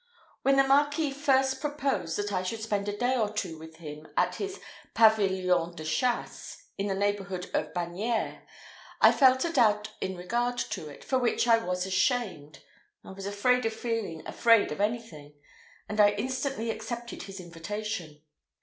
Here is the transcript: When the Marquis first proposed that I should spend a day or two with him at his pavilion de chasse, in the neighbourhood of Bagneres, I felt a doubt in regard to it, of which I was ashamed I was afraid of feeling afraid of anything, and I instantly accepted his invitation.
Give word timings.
When 0.41 0.55
the 0.55 0.63
Marquis 0.63 1.11
first 1.11 1.61
proposed 1.61 2.17
that 2.17 2.33
I 2.33 2.41
should 2.41 2.63
spend 2.63 2.89
a 2.89 2.97
day 2.97 3.15
or 3.15 3.31
two 3.31 3.59
with 3.59 3.75
him 3.75 4.07
at 4.17 4.37
his 4.37 4.59
pavilion 4.95 5.75
de 5.75 5.85
chasse, 5.85 6.57
in 6.75 6.87
the 6.87 6.95
neighbourhood 6.95 7.51
of 7.53 7.71
Bagneres, 7.75 8.39
I 8.99 9.11
felt 9.11 9.45
a 9.45 9.53
doubt 9.53 9.91
in 10.01 10.17
regard 10.17 10.57
to 10.57 10.89
it, 10.89 11.05
of 11.13 11.21
which 11.21 11.47
I 11.47 11.59
was 11.59 11.85
ashamed 11.85 12.63
I 13.05 13.11
was 13.11 13.27
afraid 13.27 13.63
of 13.67 13.73
feeling 13.73 14.25
afraid 14.25 14.71
of 14.71 14.81
anything, 14.81 15.35
and 15.87 15.99
I 16.01 16.13
instantly 16.13 16.71
accepted 16.71 17.21
his 17.21 17.39
invitation. 17.39 18.23